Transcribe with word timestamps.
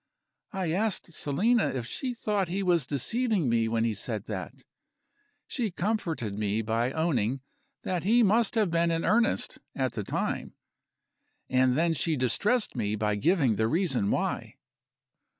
I 0.51 0.71
asked 0.71 1.13
Selina 1.13 1.65
if 1.67 1.85
she 1.85 2.15
thought 2.15 2.47
he 2.47 2.63
was 2.63 2.87
deceiving 2.87 3.47
me 3.47 3.67
when 3.67 3.83
he 3.83 3.93
said 3.93 4.25
that. 4.25 4.63
She 5.45 5.69
comforted 5.69 6.33
me 6.33 6.63
by 6.63 6.91
owning 6.91 7.41
that 7.83 8.03
he 8.03 8.23
must 8.23 8.55
have 8.55 8.71
been 8.71 8.89
in 8.89 9.05
earnest, 9.05 9.59
at 9.75 9.93
the 9.93 10.03
time 10.03 10.55
and 11.51 11.77
then 11.77 11.93
she 11.93 12.15
distressed 12.15 12.75
me 12.75 12.95
by 12.95 13.13
giving 13.13 13.57
the 13.57 13.67
reason 13.67 14.09
why. 14.09 14.55